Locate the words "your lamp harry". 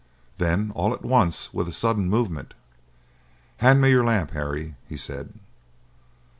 3.91-4.73